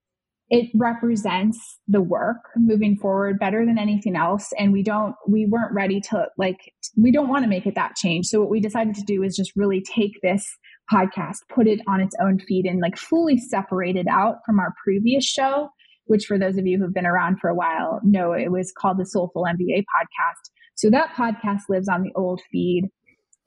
[0.49, 4.51] it represents the work moving forward better than anything else.
[4.57, 6.57] And we don't we weren't ready to like
[6.97, 8.27] we don't want to make it that change.
[8.27, 10.47] So what we decided to do is just really take this
[10.91, 14.73] podcast put it on its own feed and like fully separate it out from our
[14.83, 15.69] previous show
[16.05, 18.97] which for those of you who've been around for a while know it was called
[18.97, 20.49] the soulful mba podcast.
[20.75, 22.89] So that podcast lives on the old feed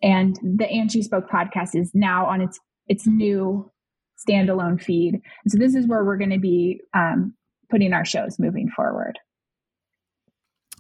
[0.03, 3.71] and the And She Spoke podcast is now on its its new
[4.29, 5.21] standalone feed.
[5.49, 7.35] so this is where we're going to be um,
[7.71, 9.19] putting our shows moving forward.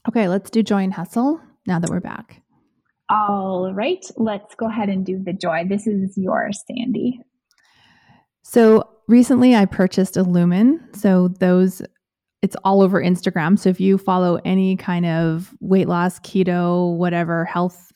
[0.09, 2.43] Okay, let's do joy and hustle now that we're back.
[3.09, 5.65] All right, let's go ahead and do the joy.
[5.69, 7.21] This is yours, Sandy.
[8.43, 10.81] So recently I purchased a Lumen.
[10.95, 11.83] So those
[12.43, 13.57] it's all over Instagram.
[13.57, 17.92] So if you follow any kind of weight loss, keto, whatever health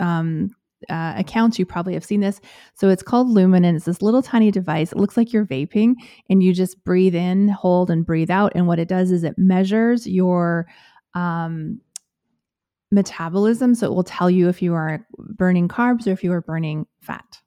[0.00, 0.50] um,
[0.88, 2.40] uh, accounts, you probably have seen this.
[2.74, 4.92] So it's called Lumen, and it's this little tiny device.
[4.92, 5.94] It looks like you're vaping,
[6.30, 8.52] and you just breathe in, hold, and breathe out.
[8.54, 10.66] And what it does is it measures your
[11.14, 11.80] um,
[12.90, 13.74] metabolism.
[13.74, 16.86] So it will tell you if you are burning carbs or if you are burning
[17.00, 17.40] fat.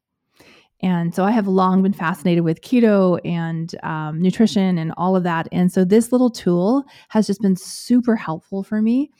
[0.83, 5.23] And so I have long been fascinated with keto and um, nutrition and all of
[5.23, 5.47] that.
[5.51, 9.11] And so this little tool has just been super helpful for me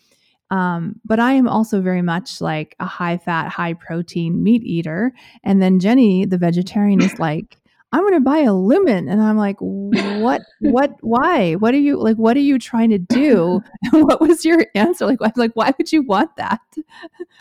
[0.51, 5.13] um, but I am also very much like a high fat, high protein meat eater.
[5.45, 7.57] And then Jeni, the vegetarian, is like,
[7.93, 9.09] I'm going to buy a lumen.
[9.09, 11.53] And I'm like, what, what, why?
[11.53, 12.15] What are you like?
[12.15, 13.61] What are you trying to do?
[13.91, 15.05] what was your answer?
[15.05, 16.61] Like, I'm like, why would you want that?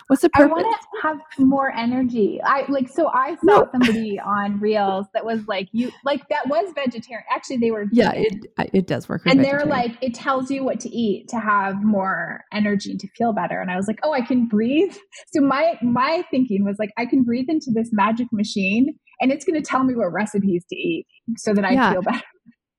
[0.08, 0.52] What's the purpose?
[0.58, 2.40] I want to have more energy.
[2.44, 3.68] I like, so I saw no.
[3.70, 7.24] somebody on reels that was like, you like, that was vegetarian.
[7.30, 7.86] Actually, they were.
[7.92, 9.22] Yeah, it, it does work.
[9.26, 13.08] And they're like, it tells you what to eat to have more energy and to
[13.16, 13.60] feel better.
[13.60, 14.96] And I was like, oh, I can breathe.
[15.32, 19.44] So my, my thinking was like, I can breathe into this magic machine and it's
[19.44, 21.06] going to tell me what recipes to eat
[21.36, 21.92] so that I yeah.
[21.92, 22.22] feel better.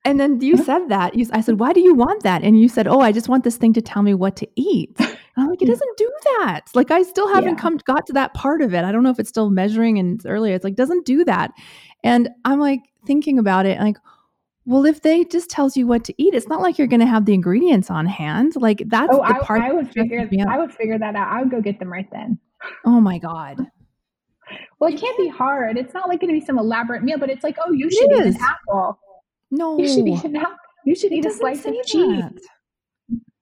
[0.04, 1.15] And then you said that.
[1.15, 2.43] You, I said, why do you want that?
[2.43, 4.95] And you said, oh, I just want this thing to tell me what to eat.
[4.99, 6.62] And I'm like, it doesn't do that.
[6.73, 7.62] Like, I still haven't yeah.
[7.62, 8.84] come got to that part of it.
[8.84, 10.56] I don't know if it's still measuring and earlier.
[10.56, 11.51] It's like, doesn't do that.
[12.04, 13.97] And I'm like thinking about it, like,
[14.65, 17.06] well, if they just tells you what to eat, it's not like you're going to
[17.06, 18.54] have the ingredients on hand.
[18.56, 19.62] Like that's oh, the part.
[19.62, 20.27] I would figure.
[20.47, 21.27] I would figure that out.
[21.27, 22.39] I would go get them right then.
[22.86, 23.60] Oh my god.
[24.82, 25.78] Well, it can't be hard.
[25.78, 28.12] It's not like going to be some elaborate meal, but it's like, oh, you should
[28.13, 28.98] eat an apple.
[29.52, 30.56] No, you should eat an apple.
[30.86, 32.24] You should eat a slice of cheese.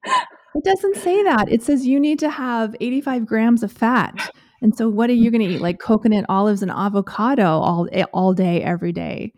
[0.05, 1.49] It doesn't say that.
[1.49, 4.31] It says you need to have 85 grams of fat.
[4.61, 5.61] And so, what are you going to eat?
[5.61, 9.31] Like coconut, olives, and avocado all all day, every day.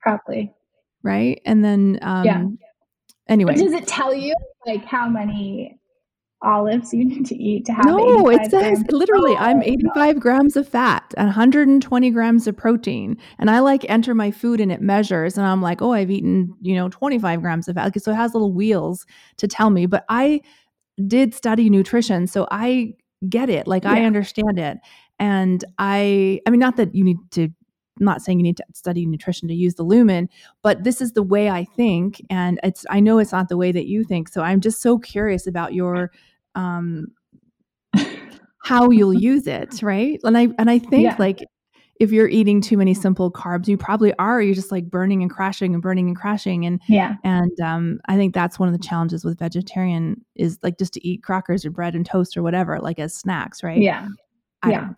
[0.00, 0.54] Probably.
[1.02, 1.42] Right.
[1.44, 2.44] And then, um, yeah.
[3.28, 4.34] Anyway, does it tell you
[4.66, 5.78] like how many
[6.42, 10.68] olives you need to eat to have no it says literally i'm 85 grams of
[10.68, 15.46] fat 120 grams of protein and i like enter my food and it measures and
[15.46, 18.52] i'm like oh i've eaten you know 25 grams of fat so it has little
[18.52, 20.40] wheels to tell me but i
[21.06, 22.92] did study nutrition so i
[23.28, 23.92] get it like yeah.
[23.92, 24.78] i understand it
[25.18, 27.48] and i i mean not that you need to
[28.00, 30.28] I'm not saying you need to study nutrition to use the lumen,
[30.62, 32.22] but this is the way I think.
[32.30, 34.28] And it's, I know it's not the way that you think.
[34.28, 36.10] So I'm just so curious about your
[36.54, 37.06] um,
[38.62, 40.20] how you'll use it, right?
[40.22, 41.16] And I and I think yeah.
[41.18, 41.44] like
[42.00, 44.40] if you're eating too many simple carbs, you probably are.
[44.42, 46.66] You're just like burning and crashing and burning and crashing.
[46.66, 50.78] And yeah, and um, I think that's one of the challenges with vegetarian is like
[50.78, 53.80] just to eat crackers or bread and toast or whatever, like as snacks, right?
[53.80, 54.08] Yeah.
[54.64, 54.90] I yeah.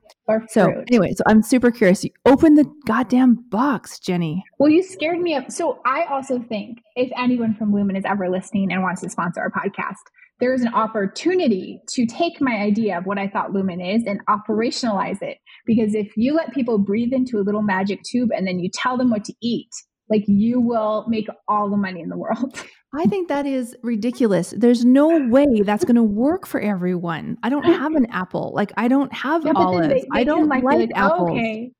[0.49, 2.05] so anyway, so I'm super curious.
[2.05, 4.43] You open the goddamn box, Jeni.
[4.59, 5.51] Well, you scared me up.
[5.51, 9.40] So I also think if anyone from Lumen is ever listening and wants to sponsor
[9.40, 10.03] our podcast,
[10.40, 14.20] there is an opportunity to take my idea of what I thought Lumen is and
[14.27, 15.38] operationalize it.
[15.66, 18.97] Because if you let people breathe into a little magic tube and then you tell
[18.97, 19.70] them what to eat,
[20.11, 22.62] like you will make all the money in the world.
[22.97, 24.55] I think that is ridiculous.
[24.57, 27.37] There's no way that's going to work for everyone.
[27.42, 28.52] I don't have an apple.
[28.54, 29.88] Like I don't have yeah, olives.
[29.88, 31.31] They, they I don't like, like apples.
[31.31, 31.73] okay.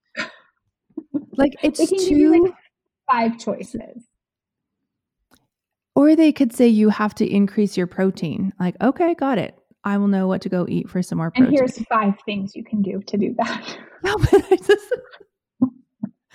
[1.37, 2.55] like it's too like
[3.11, 4.03] five choices.
[5.95, 8.53] Or they could say you have to increase your protein.
[8.59, 9.57] Like, okay, got it.
[9.85, 11.47] I will know what to go eat for some more protein.
[11.47, 13.79] And here's five things you can do to do that.
[14.03, 14.93] But I just,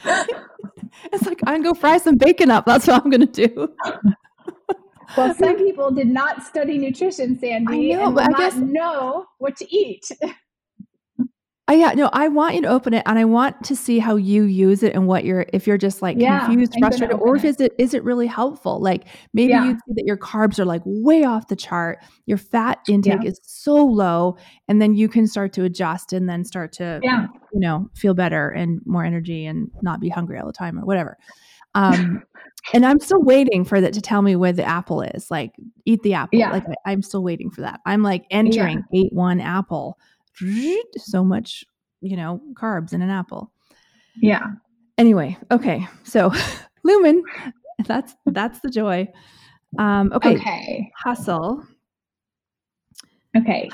[1.14, 2.66] it's like I'm gonna go fry some bacon up.
[2.66, 3.72] That's what I'm gonna do.
[5.18, 9.28] well, some people did not study nutrition, Sandy, I know, and will I guess, know
[9.38, 10.12] what to eat.
[11.70, 14.16] I, yeah, no, I want you to open it and I want to see how
[14.16, 17.46] you use it and what you're, if you're just like yeah, confused, frustrated, or if
[17.46, 18.82] is it, is it really helpful?
[18.82, 19.06] Like
[19.36, 19.66] maybe yeah.
[19.66, 23.30] you see that your carbs are like way off the chart, your fat intake yeah.
[23.30, 24.36] is so low,
[24.68, 27.28] and then you can start to adjust and then start to, yeah.
[27.54, 30.86] you know, feel better and more energy and not be hungry all the time or
[30.86, 31.20] whatever.
[31.76, 32.24] Um,
[32.74, 35.30] and I'm still waiting for that to tell me where the apple is.
[35.30, 35.52] Like,
[35.86, 36.40] eat the apple.
[36.50, 37.80] Like, I, am still waiting for that.
[37.86, 40.00] I'm like entering eight one apple
[40.98, 41.64] so much,
[42.02, 43.52] you know, carbs in an apple.
[44.22, 44.46] Yeah.
[44.98, 45.88] Anyway, okay.
[46.04, 46.32] So
[46.84, 47.24] lumen,
[47.86, 49.08] that's that's the joy.
[49.78, 50.36] Um, okay.
[50.36, 50.92] Okay.
[50.98, 51.64] Hustle.
[53.38, 53.70] Okay.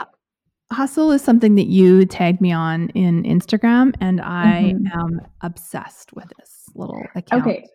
[0.71, 4.99] Hustle is something that you tagged me on in Instagram, and I mm-hmm.
[4.99, 7.43] am obsessed with this little account.
[7.43, 7.67] Okay.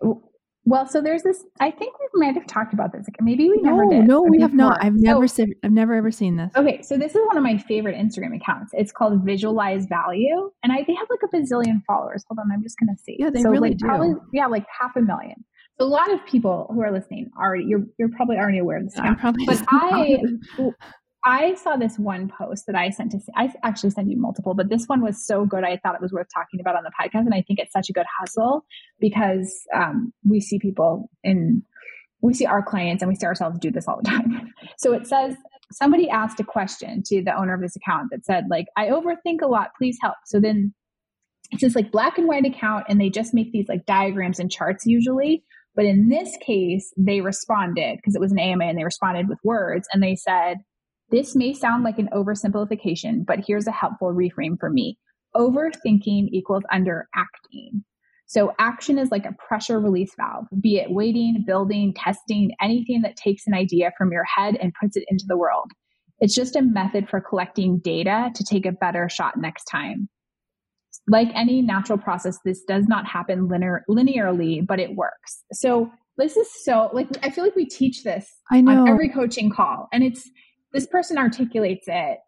[0.64, 1.44] Well, so there's this.
[1.58, 3.06] I think we might have talked about this.
[3.20, 4.06] Maybe we no, never did.
[4.06, 4.78] No, we have not.
[4.84, 5.54] I've never so, seen.
[5.64, 6.52] I've never ever seen this.
[6.54, 8.72] Okay, so this is one of my favorite Instagram accounts.
[8.74, 12.24] It's called Visualize Value, and I they have like a bazillion followers.
[12.28, 13.16] Hold on, I'm just gonna see.
[13.18, 13.86] Yeah, they so really like, do.
[13.86, 15.44] Probably, yeah, like half a million.
[15.78, 18.84] So a lot of people who are listening already, you're you're probably already aware of
[18.84, 18.98] this.
[18.98, 19.46] I'm probably.
[19.46, 20.18] But I
[21.24, 24.70] I saw this one post that I sent to, I actually sent you multiple, but
[24.70, 25.64] this one was so good.
[25.64, 27.26] I thought it was worth talking about on the podcast.
[27.26, 28.64] And I think it's such a good hustle
[29.00, 31.62] because um, we see people in,
[32.22, 34.52] we see our clients and we see ourselves do this all the time.
[34.78, 35.34] So it says,
[35.72, 39.42] somebody asked a question to the owner of this account that said, like, I overthink
[39.42, 40.16] a lot, please help.
[40.24, 40.72] So then
[41.50, 44.50] it's this like black and white account and they just make these like diagrams and
[44.50, 45.44] charts usually.
[45.74, 49.38] But in this case, they responded because it was an AMA and they responded with
[49.44, 50.58] words and they said,
[51.10, 54.98] this may sound like an oversimplification, but here's a helpful reframe for me.
[55.34, 57.82] Overthinking equals underacting.
[58.26, 63.16] So action is like a pressure release valve, be it waiting, building, testing, anything that
[63.16, 65.70] takes an idea from your head and puts it into the world.
[66.20, 70.08] It's just a method for collecting data to take a better shot next time.
[71.08, 75.42] Like any natural process, this does not happen linear, linearly, but it works.
[75.52, 78.82] So this is so like I feel like we teach this I know.
[78.82, 80.30] on every coaching call, and it's
[80.72, 82.18] this person articulates it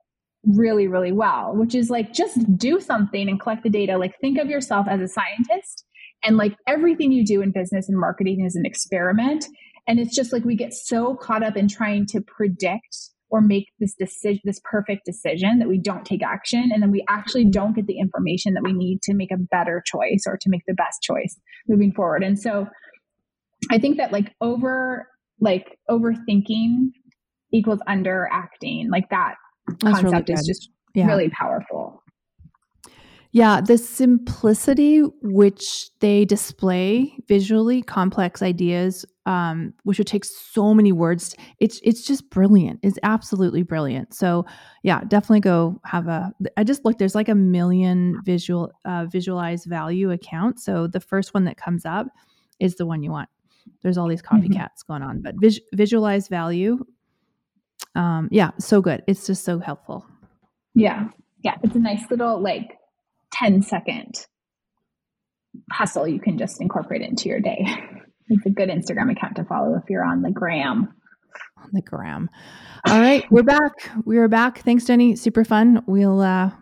[0.45, 3.97] really, really well, which is like just do something and collect the data.
[3.97, 5.85] Like think of yourself as a scientist
[6.25, 9.47] and like everything you do in business and marketing is an experiment.
[9.87, 12.97] And it's just like we get so caught up in trying to predict
[13.31, 16.71] or make this decision, this perfect decision that we don't take action.
[16.73, 19.83] And then we actually don't get the information that we need to make a better
[19.87, 22.23] choice or to make the best choice moving forward.
[22.23, 22.67] And so
[23.71, 25.09] I think that like over,
[25.41, 26.91] like overthinking
[27.53, 28.89] equals underacting.
[28.91, 29.35] Like that
[29.81, 31.07] That's concept really is just yeah.
[31.07, 32.03] really powerful.
[33.35, 40.93] Yeah, the simplicity which they display visually complex ideas, um, which would take so many
[40.93, 42.81] words, it's it's just brilliant.
[42.83, 44.13] It's absolutely brilliant.
[44.13, 44.45] So
[44.83, 46.31] yeah, definitely go have a.
[46.59, 46.99] I just looked.
[46.99, 50.63] There's like a million visual uh, visualized value accounts.
[50.63, 52.09] So the first one that comes up
[52.61, 53.31] is the one you want.
[53.81, 54.93] There's all these copycats mm-hmm.
[54.93, 56.85] going on, but vis- visualize value
[57.95, 59.03] um, yeah, so good.
[59.07, 60.07] It's just so helpful.
[60.75, 61.09] Yeah.
[61.43, 61.57] Yeah.
[61.63, 62.79] It's a nice little like
[63.33, 64.27] 10 second
[65.71, 67.67] hustle you can just incorporate into your day.
[68.29, 70.95] It's a good Instagram account to follow if you're on the gram.
[71.59, 72.31] On the gram.
[72.87, 73.73] All right, we're back.
[74.07, 74.61] We are back.
[74.61, 75.19] Thanks, Jeni.
[75.19, 75.83] Super fun.
[75.87, 76.53] We'll uh,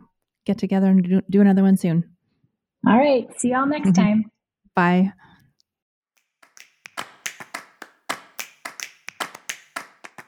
[0.47, 2.11] get together and do, do another one soon.
[2.87, 3.29] All right.
[3.39, 4.03] See y'all next mm-hmm.
[4.03, 4.25] time.
[4.75, 5.13] Bye.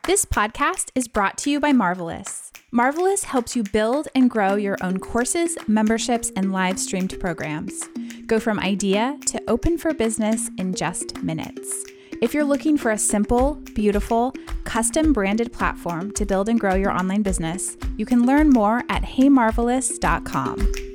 [0.05, 2.51] This podcast is brought to you by Marvelous.
[2.73, 7.89] Marvelous helps you build and grow your own courses, memberships, and live streamed programs.
[8.27, 11.85] Go from idea to open for business in just minutes.
[12.21, 14.35] If you're looking for a simple, beautiful,
[14.65, 19.05] custom branded platform to build and grow your online business, you can learn more at
[19.05, 20.92] heymarvelous.com.